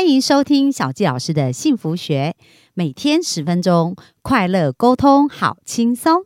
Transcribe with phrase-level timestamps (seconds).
[0.00, 2.34] 欢迎收听小纪老师的幸福学，
[2.72, 6.22] 每天十分钟，快乐沟通，好轻松。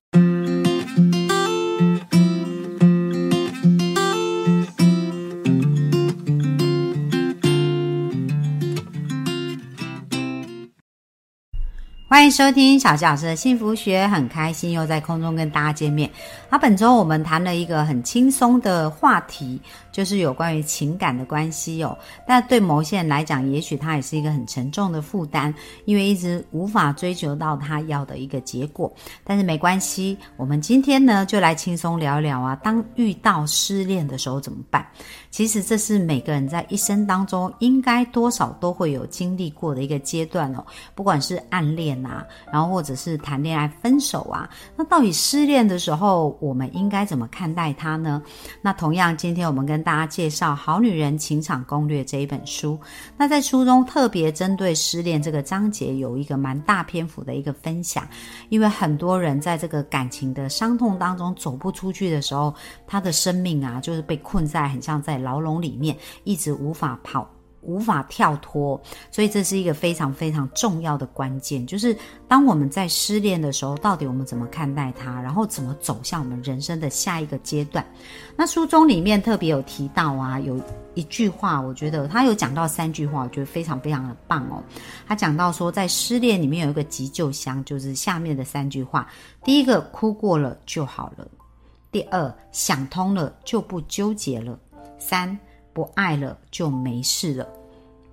[12.07, 16.09] 欢迎收听小纪老师的幸福学，很开心又在空中跟大家见面。
[16.49, 19.61] 那本周我们谈了一个很轻松的话题。
[19.95, 21.97] 就是有关于情感的关系哦，
[22.27, 25.55] 但对某些人来讲，也许它也是一个很沉重的负担，
[25.85, 28.93] 因为一直无法追求到他要的一个结果。
[29.23, 34.85] 但是没关系，我们今天呢就来轻松聊聊啊，当遇到失恋的时候怎么办？
[35.31, 40.65] 其实这是每个人在一生当中应该多少都会有经历过的一个阶段哦，
[40.97, 48.21] 不管是暗恋啊，然后或者是谈恋爱分手啊，那到底失恋的时候我们应该怎么看待它呢？
[48.61, 52.79] 那同样，今天我们跟大家介绍《好女人情场攻略》这一本书。
[53.17, 58.09] 那在书中特别针对失恋这个章节有一个蛮大篇幅的一个分享，
[58.49, 62.55] 因为很多人在这个感情的伤痛当中走不出去的时候，
[62.87, 67.29] 他的生命啊就是被困在很像在牢笼里面，一直无法跑。
[67.65, 71.97] 无法跳脱，所以这是一个非常非常重要的关键，就是
[72.29, 77.85] 当我们在失恋的时候，到底我们怎么看待它，然后怎么走向我们人生的下一个阶段？
[78.37, 80.61] 那书中里面特别有提到啊，有
[80.95, 84.63] 一句话，我觉得他有讲到三句话，我觉得非常非常的棒哦。
[85.07, 89.09] 他讲到说，在失恋里面有一个急救箱，就是下面的三句话：
[89.43, 91.25] 第一个，哭过了就好了；
[91.91, 94.59] 第二，想通了就不纠结了；
[94.99, 95.39] 三。
[95.75, 97.47] 不爱了就没事了，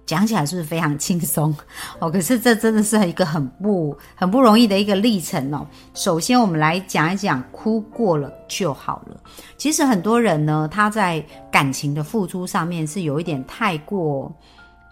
[0.06, 1.56] 讲起来是不是非常轻松
[2.00, 2.12] 哦？
[2.12, 5.66] 可是这真的是一个很不很不容易的一个历程哦。
[5.94, 9.16] 首先，我们来讲一讲哭过了就好了。
[9.58, 14.30] 其实很多人呢，他在感情的付出上面是有一点太过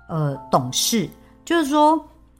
[0.07, 1.09] 呃懂事，
[1.43, 1.99] 就是说。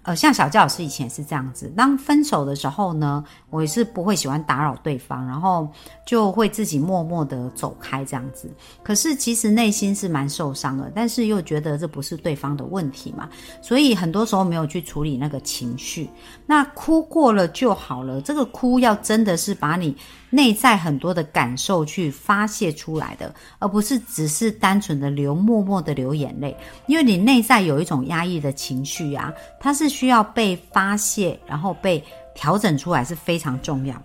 [0.09, 5.71] 呃，像小教老师以前是这样子，当分手的时候呢，我也是不会喜欢打扰对方，然后
[6.03, 8.49] 就会自己默默的走开这样子。
[8.81, 13.29] 可是其实内心是蛮受伤的，但是又觉得这不是对方的问题嘛，
[13.61, 16.09] 所以很多时候没有去处理那个情绪。
[16.47, 19.95] 那哭过了就好了，这个哭要真的是把你。
[20.29, 26.55] 内在很多的感受去发泄出来的，而不是只是单纯的流默默的流眼泪，
[26.87, 32.03] 因为你内在有一种压抑的情绪啊，它是需要被发泄，然后被
[32.35, 34.01] 调整出来是非常重要。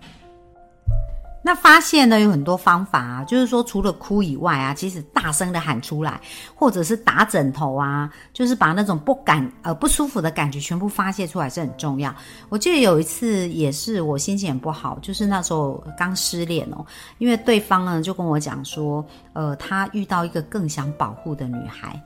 [1.47, 6.19] 那发现呢有很多方法啊，就是说除了哭以外啊，其实大声的喊出来，
[6.55, 12.11] 或者是打枕头啊，就是把那种不感呃不舒服的感觉全部发泄出来是很重要。
[12.49, 16.83] 我记得有一次也是我心情很不好，就是那时候刚失恋哦，
[17.19, 22.01] 因为对方呢就跟我讲说，呃，他遇到一个更想保护的女孩，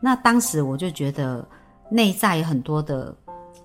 [0.00, 1.42] 那当时我就觉得
[1.90, 3.16] 内在有很多的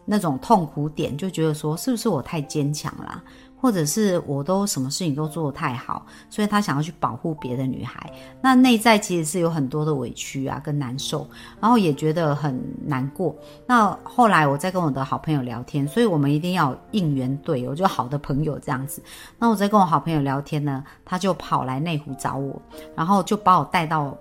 [0.06, 3.22] 那种痛苦点，就觉得说是不是我太坚强了？
[3.60, 8.10] 或者是我都什么事情都做得太好，所以他想要去保护别的女孩。
[8.42, 11.28] 那内在其实是有很多的委屈啊，跟难受，
[11.60, 13.36] 然后也觉得很难过。
[13.66, 19.02] 那后来我在跟我的好朋友聊天，所以我们一定要应援队友，就好的朋友这样子。
[19.40, 22.62] 那我在跟我好朋友聊天呢，他就跑来内湖找我，
[22.96, 24.18] 然后就把我带到。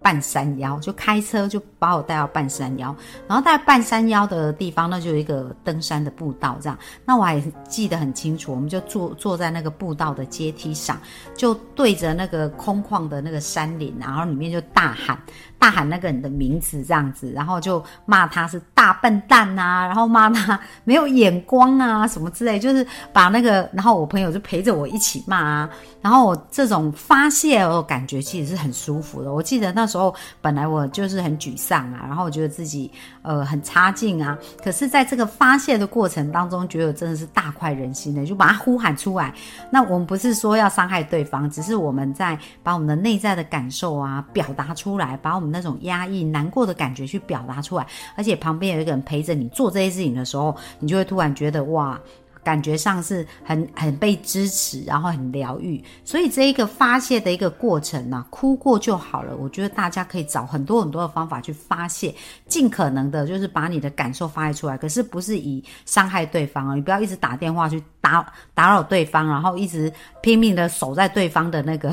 [0.00, 2.94] 半山腰就开车就把我带到半山腰，
[3.26, 6.78] 然后在半山腰的地方，那就有一个登山的步道，这样。
[7.04, 10.98] 那我还记得很清楚，我们就坐坐在那个步道的阶梯上，
[11.36, 15.18] 就对着那个空旷的那个山林，然后里面就大喊。
[15.60, 25.70] 大喊那个人的名字，这样子，然后就骂他是大笨蛋呐，然后骂他没有眼光啊，什么之类，就是把那个，然后我朋友就陪着我一起骂啊，
[26.00, 29.32] 然后我这种发泄，我感觉其实是很舒服的。
[29.32, 32.88] 我记得那时候本来我就是很沮丧啊，然后我觉得自己
[33.22, 39.34] 呃很差劲啊，可是在这个发泄的过程当中，觉得真的是大快人心的，就把它呼喊出来。
[39.72, 45.48] 那我们不是说要伤害对方，只是我们在把我们的内在的感受啊表达出来，把我们。
[45.50, 51.98] 那种压抑、难过的感觉去表达出来，而且旁边有一个人陪着你做这些事情的时候，你就会突然觉得哇。
[52.42, 59.36] 感觉上是很很被支持，然后很疗愈，所以这一个发泄的一个过程呢，哭过就好了。
[59.36, 62.14] 我觉得大家可以找很多很多的方法去发泄，
[62.46, 64.76] 尽可能的就是把你的感受发泄出来。
[64.76, 68.24] 可是不是以伤害对方啊，你不要一直打电话去打
[68.54, 69.92] 打扰对方，然后一直
[70.22, 71.92] 拼命的守在对方的那个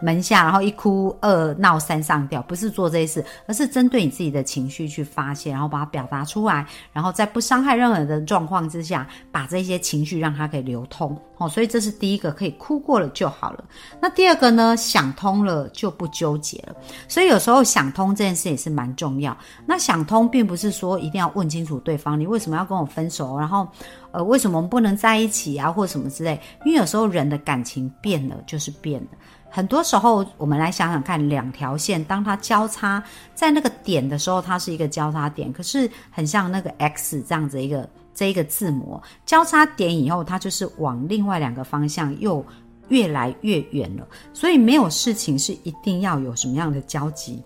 [0.00, 9.78] 门下，然后一哭二闹三上吊，不是做这些事，而是针对你自己的情绪去发泄，然后把它表达出来，然后在不伤害任何人的状况之下，把这些。
[9.88, 11.16] 情绪让它可以流通。
[11.38, 13.64] 哦，所以这是第一个，可以哭过了就好了。
[14.02, 16.74] 那第二个呢，想通了就不纠结了。
[17.06, 19.34] 所以有时候想通这件事也是蛮重要。
[19.64, 23.66] 那想通并不是说一定要问清楚对方，你为什么要跟我分手，然后
[24.10, 26.38] 呃为什么我们不能在一起啊，或什么之类。
[26.66, 29.08] 因为有时候人的感情变了就是变了。
[29.50, 33.02] 很多时候我们来想想看，两条线当它交叉
[33.34, 37.88] 在那个点的时候，它是一个交叉点，可是很像那个 X 这样子一个。
[38.14, 42.44] 这一个字模交叉点以后，它就是往另外两个方向又
[42.88, 44.04] 越来越远了。
[44.32, 47.40] 所以没有事情是一定要有什么样的交集，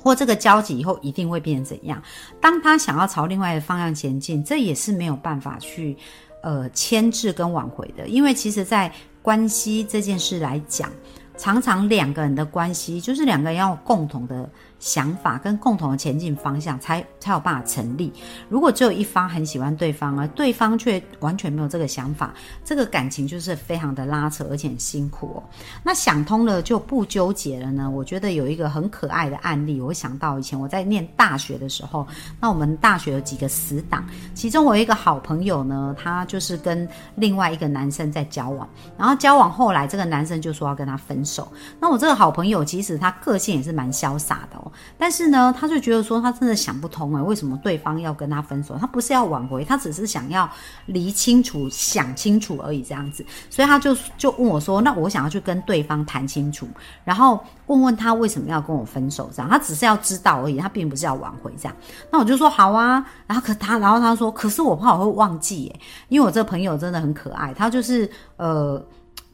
[0.00, 2.00] 或这个交集以后一定会变成怎样。
[2.40, 5.96] 当他想要朝另外的方向前进，这也是没有办法去
[6.44, 8.06] 呃牵制跟挽回的。
[8.06, 8.92] 因为其实，在
[9.22, 10.92] 关系这件事来讲，
[11.36, 14.48] 常常两个人的关系就是两个人要共同的。
[14.82, 18.12] 想法跟共同的前进方向才才有办法成立。
[18.48, 22.34] 如果只有一方很喜欢对方，而对方却完全没有这个想法，
[22.64, 25.42] 这个感情就是非常的拉扯，而且很辛苦哦。
[25.84, 27.88] 那想通了就不纠结了呢？
[27.88, 32.04] 我觉得有一个很可爱的案例，我想到以前我在念大学的时候，
[32.40, 38.68] 那我们大学有几个死党，其中我有一个好朋友呢，他就是跟另外一个男生在交往，
[38.98, 41.50] 然后交往后来这个男生就说要跟他分手。
[41.80, 44.70] 那我这个好朋友其实他个性也是蛮潇洒的哦。
[44.96, 48.76] 但是呢，他就觉得说，他真的想不通哎，为什么对方要跟他分手？
[48.78, 50.48] 他不是要挽回，他只是想要
[50.86, 53.24] 理清楚、想清楚而已，这样子。
[53.50, 56.66] 所以他就就问我说：“那我想要去跟对方谈清楚，
[57.04, 59.30] 然后问问他为什么要跟我分手？
[59.34, 61.76] 这样，他只是要知道而已，他并不是要挽回这样。”
[62.10, 68.84] 那我就说：“好啊。”然后可他，然后他说：“可是我怕我会忘记哎，因为我这个朋友真的很可爱，他就是呃。”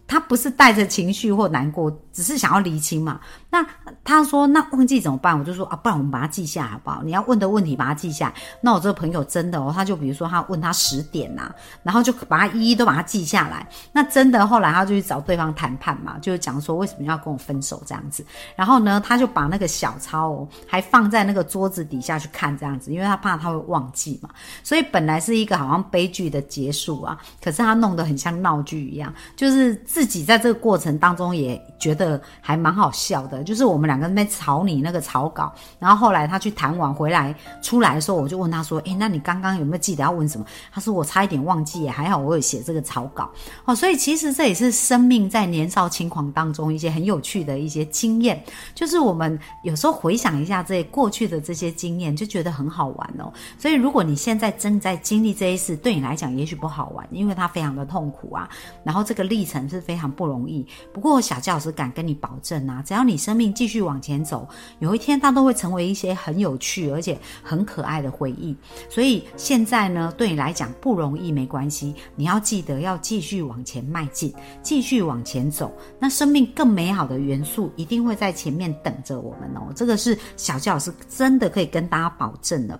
[0.08, 3.20] 他不是带着情绪或难过，只是想要厘清嘛。
[3.50, 3.64] 那
[4.02, 7.02] 他说：“那忘记怎么办？”我就说：“啊，不然我们把它记下好不好？
[7.02, 11.50] 你要问的问题把它记下来。”那我这个朋友真的哦，他就比如说他问他十点呐，
[11.82, 13.69] 然后就把它一一都把它记下来。
[13.93, 18.25] 那真的后来他就去找对方谈判嘛，就是讲说为什么要跟我分手这样子。
[18.56, 24.31] 然后呢，他就把那个小抄哦，还放在那个桌子底下去看这样子，因为他怕他会忘记嘛。
[24.62, 29.75] 所以本来是一个好像悲剧的结束啊，可是他弄得很像闹剧一样，就是。
[29.98, 43.28] 自己在这个过程当中也觉得还蛮好笑的，就是我们两个人在草拟那个草稿，然后后来他去谈完回来出来的时候，我就问他说：“诶，那你刚刚有没有记得要问什么？”他说：“我差一点忘记，还好我有写这个草稿。”
[43.66, 48.40] 哦，所以其实这也是生命在年少轻狂当中一些很有趣的一些经验，
[48.76, 53.32] 就是我们有时候回想一下这过去的这些经验，就觉得很好玩哦。
[53.58, 58.48] 所以如果你现在正在经历这一事，对你来讲也许不好玩，因为它非常的痛苦啊。
[58.84, 59.88] 然后这个历程是。
[59.88, 64.46] 非常不容易，不过小教师敢跟你保证啊，只要你生命继续往前走，
[64.81, 68.55] 有一天它都会成为一些很有趣而且很可爱的回忆。
[68.90, 74.31] 所以现在呢，对你来讲不容易没关系，你要记得要继续往前迈进，
[74.62, 79.73] 继续往前走，那生命更美好的元素一定会在前面等着我们哦。
[79.75, 82.79] 这个是小教师真的可以跟大家保证的。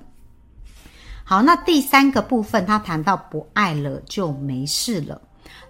[1.25, 5.19] 好，那第三个部分，他谈到不爱了就没事了。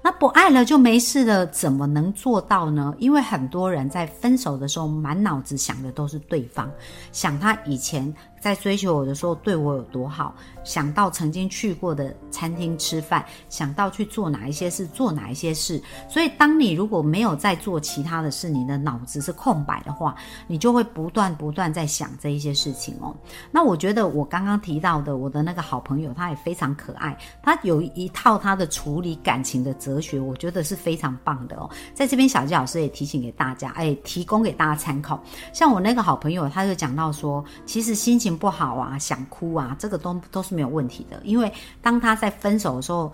[0.02, 2.94] 那不爱了就没事了，怎么能做到呢？
[2.98, 6.70] 因为很多人在分手的时候，满脑子想的都是对方，
[7.12, 8.14] 想他以前。
[8.40, 10.32] 在追求我的时候，对我有多好？
[10.62, 15.82] 想到曾经去过的餐厅吃饭，想到去做哪一些事，做哪一些事。
[16.08, 20.14] 所以，当你如果没有在做其他的事，你的脑子是空白的话，
[20.46, 23.12] 你就会不断不断在想这一些事情哦。
[23.50, 31.68] 那我觉得我刚刚提到的我的那个好朋友，他也非常可爱，他有一套他的处理感情的哲学，我觉得是非常棒的哦。
[31.92, 35.20] 在这边，小纪老师也提醒给大家，哎，提供给大家参考。
[35.52, 38.28] 像我那个好朋友，他就讲到说，其实心情。
[38.38, 41.20] 不好啊，想哭啊，这个都都是没有问题的。
[41.24, 43.10] 因为当他在分手的时候，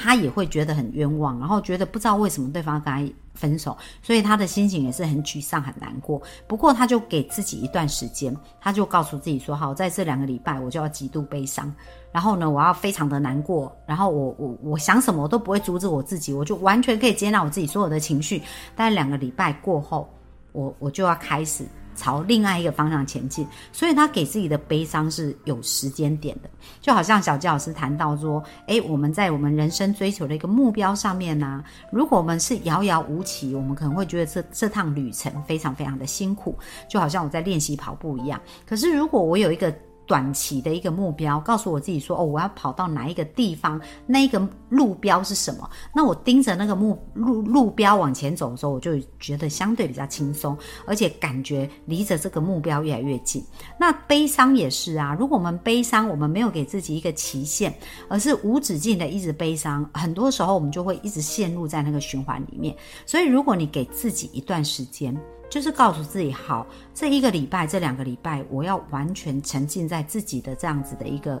[0.00, 6.20] 他也会觉得很冤枉，然后觉得不知道为什么对方跟他分手，所以他的心情也是很沮丧、很难过。
[6.46, 11.72] 不过他就给自己一段时间，他就告诉自己说：“好，在这两个礼拜，我就要极度悲伤，
[12.10, 18.42] 然后呢，我要非常的难过，然后我我我想什么我都不会阻止我自己，我就完全可以接纳我自己所有的情绪。
[18.74, 20.08] 但两个礼拜过后，
[20.52, 21.64] 我我就要开始。”
[21.98, 26.48] 朝另外一个方向前进，所以他给自己的悲伤是有时间点的，
[26.80, 36.56] 就好像小纪老师谈到说，诶，我们在我们人生追求的一个目标上面呢，如果我们是遥遥无期，我们可能会觉得这这趟旅程非常非常的辛苦，
[36.88, 38.40] 就好像我在练习跑步一样。
[38.64, 39.74] 可是如果我有一个
[40.08, 43.78] 短期的一个目标，告诉我自己说：“哦，我要跑到哪一个地方？
[44.06, 53.44] 那一个路标是什么？”那我盯着那个目路路标往前走的时候，我就觉得相对比较轻松，而且感觉离着这个目标越来越近。
[53.78, 57.72] 那悲伤也是啊，如果我们悲伤，我们没有给自己一个期限，
[58.08, 62.74] 而是无止境的一直悲伤，很多时候我们就会一直陷入在那个循环里面。
[63.04, 65.14] 所以，如果你给自己一段时间，
[65.50, 71.40] 就是告诉自己，好，这一个礼拜、这两个礼拜，我要完全沉浸在自己的这样子的一个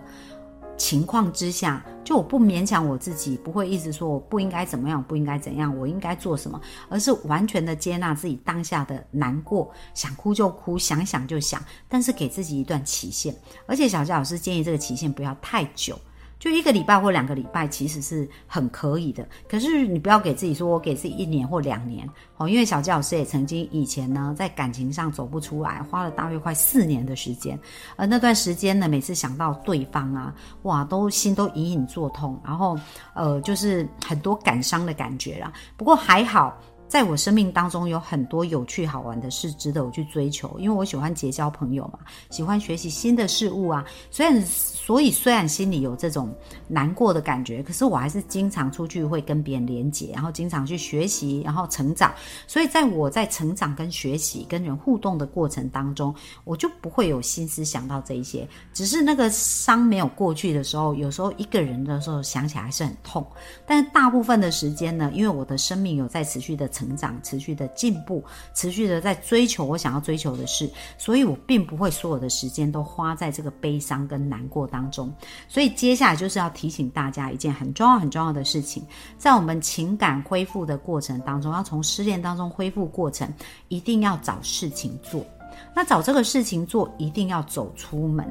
[0.76, 13.34] 情况之下，就我不勉强我自己，不会一直说我不应该怎么样，不应该怎样，我应该做什么，而是完全的接纳自己当下的难过，想哭就哭，想想就想，但是给自己一段期限，
[13.66, 15.98] 而且小佳老师建议这个期限不要太久。
[16.38, 19.26] 就一个礼拜或两个礼拜，其实是很可以的。
[19.48, 27.58] 可是你不要给自己说，我给自己一年或两年哦，因为小纪老师也曾经以前呢，在感情上走不出来，花了大约快四年的时间。
[27.96, 32.78] 而那段时间呢，每次想到对方啊，哇，都心都隐隐作痛，然后
[33.14, 35.52] 呃，就是很多感伤的感觉啦。
[35.76, 36.56] 不过还好。
[36.88, 41.98] 在我生命当中有很多有趣好玩的事值得我去追求，因为我喜欢结交朋友嘛，
[42.30, 43.84] 喜欢学习新的事物啊。
[44.10, 46.34] 虽然所以虽然心里有这种
[46.66, 52.10] 难过的感觉，可是我还是经常出去会跟别人连接，然后经常去学习，然后成长。
[52.46, 56.14] 所以在我在成长跟学习跟人互动的过程当中，
[56.44, 58.48] 我就不会有心思想到这一些。
[58.72, 63.26] 只是那个伤没有过去的时候，有时候一个人的时候想起来还是很痛。
[63.66, 66.66] 但是大部分的时间呢，因为我的生命有在持续的。
[66.78, 68.22] 成长持续的进步，
[68.54, 75.12] 持续的在追求我想要追求的事，所以我并不会所有的时间都花在这个悲伤跟难过当中。
[75.48, 78.84] 所以接下来就是要提醒大家一件很重要很重要的事情，
[79.16, 83.28] 在我们情感恢复的过程当中，要从失恋当中恢复过程，
[83.66, 85.26] 一定要找事情做。
[85.74, 88.24] 那找这个事情做，一定要走出门。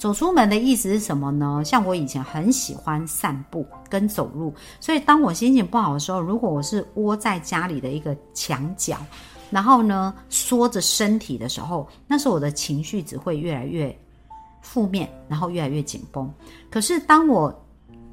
[0.00, 1.60] 走出门的意思是什么呢？
[1.62, 8.96] 像我以前很喜欢散步跟走路，所以当我心情不好的时候，如果我是窝在家里的一个墙角，
[9.50, 13.94] 然后呢缩着身体的时候，那时候我的情绪只会越来越
[14.62, 16.32] 负面，然后越来越紧绷。
[16.70, 17.54] 可是当我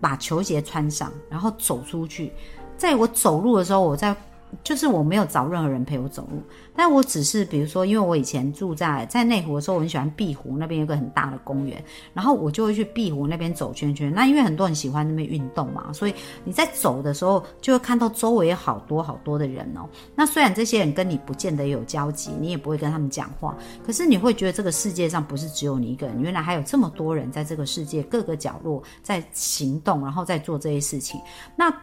[0.02, 2.34] 把球鞋穿上，然后走出去，
[2.76, 4.14] 在我走路的时候，我在。
[4.64, 6.42] 就是我没有找任何人陪我走路，
[6.76, 14.14] 但我只是比如说，因为我以前住在在内湖的时候，我很喜欢碧湖那边有个很大的公园，然后我就会去碧湖那边走圈圈。
[14.14, 16.14] 那因为很多人喜欢那边运动嘛，所以
[16.44, 19.88] 你在走的时候就会看到周围有好多好多的人哦。
[20.16, 31.20] 那虽然这些人跟你不见得有交集，你也不会跟他们讲话，可是你会觉得这个世界上不是只有你一个人，原来还有这么多人在这个世界各个角落在行动，然后在做这些事情。
[31.56, 31.74] 那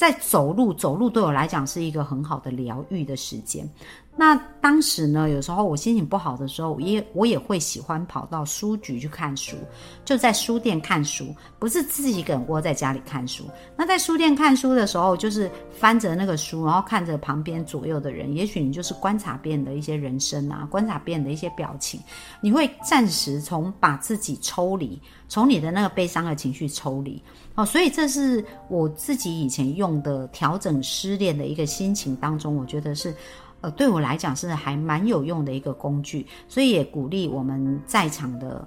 [0.00, 3.68] 在走路，走路对我来讲是一个很好的疗愈的时间。
[4.16, 9.56] 那当时呢，有时候我心情不好的时候，也我也会喜欢跑到书局去看书，
[10.04, 13.44] 就在书店看书，不是自己一个人窝在家里看书。
[13.76, 21.98] 那在书店看书的时候，就是翻着那个书，然后看着旁边左右的人，也许你就是观察别人的一些人生啊，观察别人的一些表情，
[22.42, 25.00] 你会暂时从把自己抽离。
[25.28, 27.22] 从你的那个悲伤的情绪抽离，
[27.54, 33.14] 哦，所以这是我自己以前用的调整失恋的一个心情当中，我觉得是，
[33.60, 36.26] 呃，对我来讲是还蛮有用的一个工具。
[36.48, 38.66] 所以也鼓励我们在场的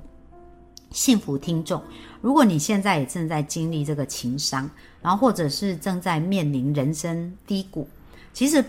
[0.91, 1.81] 幸福听众，
[2.21, 4.69] 如果你现在也正在经历这个情伤，
[5.01, 7.87] 然后或者是正在面临人生低谷，
[8.33, 8.63] 其实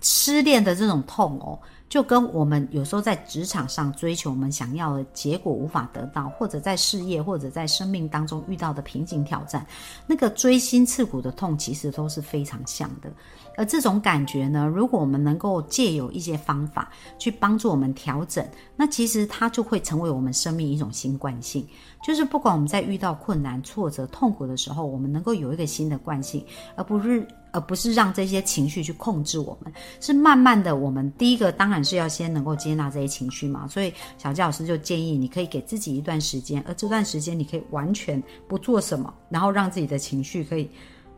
[0.00, 1.58] 失恋的这种痛哦。
[1.86, 9.64] 就跟我们有时候在职场上追求我们想要的结果无法得到，或者在事业或者在生命当中遇到的瓶颈挑战，
[10.04, 13.12] 那个锥心刺骨的痛，其实都是非常像的。
[13.56, 18.46] 而这种感觉呢，如果我们能够借有一些方法去帮助我们调整，
[18.76, 21.66] 那其实它就会成为我们生命一种新惯性。
[22.02, 26.44] 就是不管我们在遇到困难、挫折、痛苦的时候，我们能够有一个新的惯性，
[26.76, 27.26] 而不是。
[27.54, 30.74] 而不是让这些情绪去控制我们，是慢慢的。
[30.74, 33.64] 我们第一个当然是要先能够接纳这些情绪嘛。
[33.68, 40.68] 所以小教老师就建议你可以给自己一段时间，而这段时间你可以完全不做什么，然后让自己的情绪可以。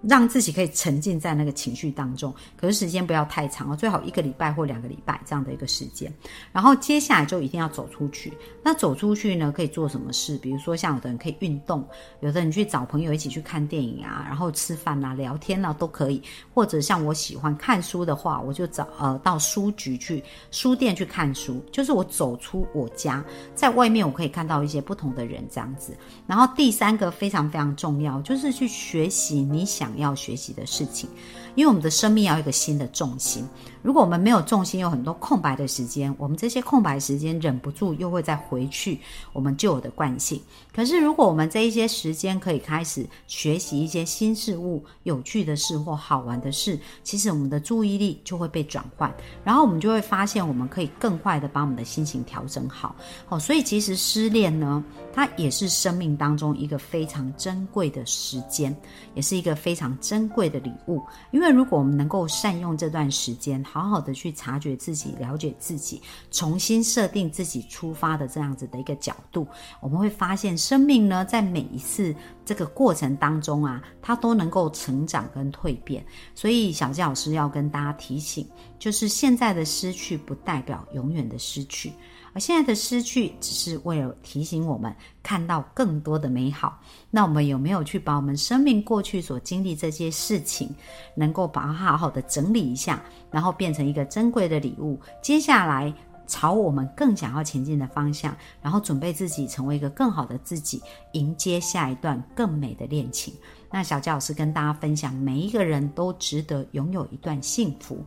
[0.03, 6.13] 让自己可以沉浸在那个情绪当中，可是时间不要太长哦，最好一个礼拜或两个礼拜这样的一个时间。
[6.53, 8.33] 然后接下来就一定要走出去。
[8.63, 10.37] 那走出去呢，可以做什么事？
[10.39, 11.85] 比如说像有的人可以运动，
[12.21, 16.23] 有的人去找朋友一起去看电影啊，然后吃饭啊、聊天啊都可以。
[16.55, 21.65] 或者像我喜欢看书的话，我就找呃到书局去、书店去看书。
[21.73, 23.25] 就是我走出我家，
[23.55, 25.97] 在外面我可以看到一些不同的人这样子。
[26.27, 29.86] 然后第三个非常非常重要，就是去学习你想。
[29.87, 31.09] 想要学习的事情。
[31.57, 33.45] 因为我们的生命要一个新的重心，
[33.83, 39.01] 如果我们没有重心，有很多空白的时间，我们这些空白时间忍不住又会再回去
[39.33, 40.41] 我们旧有的惯性。
[40.75, 52.95] 可是如果我们这一些时间可以开始学习一些新事物、有趣的事或好玩的事，其实我们的注意力就会被转换，然后我们就会发现我们可以更快的把我们的心情调整好。
[53.31, 58.77] 哦，所以其实失恋呢，它也是生命当中一个非常珍贵的时间，
[59.15, 61.46] 也是一个非常珍贵的礼物，因为。
[61.49, 69.47] 那如果我们能够善用这段时间，好好的去察觉自己、了解自己，重新设定自己出发的这样子的一个角度，
[69.81, 72.13] 我们会发现生命呢，在每一次
[72.45, 76.05] 这个过程当中啊，它都能够成长跟蜕变。
[76.35, 78.45] 所以小纪老师要跟大家提醒，
[78.77, 81.93] 就是现在的失去不代表永远的失去。
[82.37, 86.79] 而现在的失去，只是为了提醒我们看到更多的美好。
[87.11, 90.69] 那我们有没有去把我们生命过去所经历这些事情，
[91.15, 95.01] 能够把它好好的整理一下，然后变成一个珍贵的礼物？
[95.23, 95.91] 接下来
[96.27, 103.33] 朝我们更想要前进的方向，然后准备自己成为一个更好的自己，迎接下一段更美的恋情。
[103.71, 108.05] 那小佳老师跟大家分享，每一个人都值得拥有一段幸福，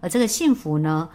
[0.00, 1.08] 而这个幸福呢？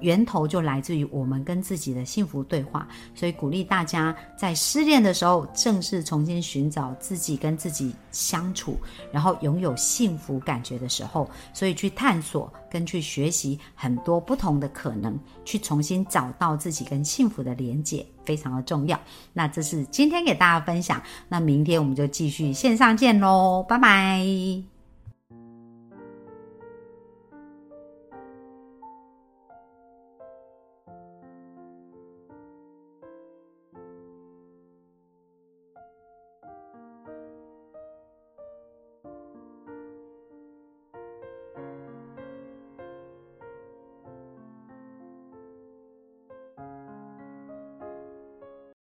[0.00, 8.76] 源头就来自于我们跟自己的幸福对话，所以鼓励大家在失恋的时候，正式重新寻找自己跟自己相处，
[9.10, 18.98] 然后拥有幸福感觉的时候，所以去探索跟去学习很多不同的可能，去重新找到自己跟幸福的连接，非常的重要。
[19.32, 24.71] 那这是今天给大家分享，那明天我们就继续线上见喽，拜拜。